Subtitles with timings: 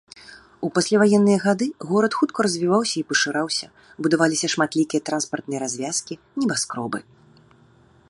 [0.67, 3.67] У пасляваенныя гады горад хутка развіваўся і пашыраўся,
[4.07, 6.99] будаваліся шматлікія транспартныя развязкі, небаскробы.